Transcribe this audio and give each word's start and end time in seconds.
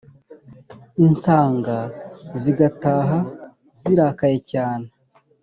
insánga 1.05 1.77
zigataha 2.41 3.17
zirakaye 3.79 4.37
cyane 4.51 4.87